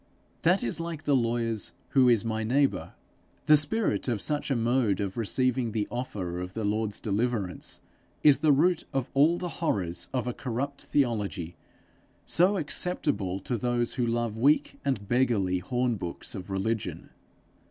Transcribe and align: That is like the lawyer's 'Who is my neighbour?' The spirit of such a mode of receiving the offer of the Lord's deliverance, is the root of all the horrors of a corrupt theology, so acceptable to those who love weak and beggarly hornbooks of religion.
That 0.41 0.63
is 0.63 0.79
like 0.79 1.03
the 1.03 1.15
lawyer's 1.15 1.73
'Who 1.89 2.09
is 2.09 2.25
my 2.25 2.43
neighbour?' 2.43 2.95
The 3.45 3.55
spirit 3.55 4.07
of 4.07 4.19
such 4.19 4.49
a 4.49 4.55
mode 4.55 4.99
of 4.99 5.15
receiving 5.15 5.73
the 5.73 5.87
offer 5.91 6.39
of 6.39 6.55
the 6.55 6.63
Lord's 6.63 6.99
deliverance, 6.99 7.81
is 8.23 8.39
the 8.39 8.51
root 8.51 8.83
of 8.93 9.11
all 9.13 9.37
the 9.37 9.61
horrors 9.61 10.09
of 10.11 10.25
a 10.25 10.33
corrupt 10.33 10.81
theology, 10.81 11.55
so 12.25 12.57
acceptable 12.57 13.39
to 13.41 13.59
those 13.59 13.93
who 13.93 14.05
love 14.07 14.39
weak 14.39 14.79
and 14.83 15.07
beggarly 15.07 15.61
hornbooks 15.61 16.33
of 16.33 16.49
religion. 16.49 17.11